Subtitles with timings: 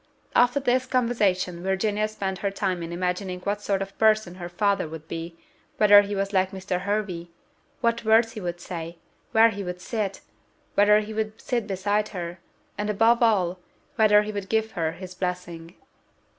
[0.35, 4.87] After this conversation Virginia spent her time in imagining what sort of person her father
[4.89, 5.37] would be;
[5.77, 6.81] whether he was like Mr.
[6.81, 7.27] Hervey;
[7.81, 8.97] what words he would say;
[9.31, 10.21] where he would sit;
[10.73, 12.39] whether he would sit beside her;
[12.79, 13.59] and, above all,
[13.95, 15.75] whether he would give her his blessing.